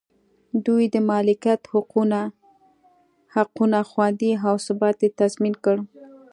دوی 0.65 0.83
د 0.93 0.95
مالکیت 1.09 1.61
حقونه 3.45 3.79
خوندي 3.89 4.31
او 4.47 4.55
ثبات 4.65 4.97
یې 5.03 5.09
تضمین 5.19 5.55
کړ. 5.63 5.77